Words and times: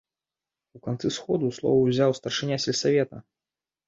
У 0.77 0.79
канцы 0.85 1.11
сходу 1.17 1.49
слова 1.57 1.81
ўзяў 1.89 2.15
старшыня 2.19 2.57
сельсавета. 2.65 3.21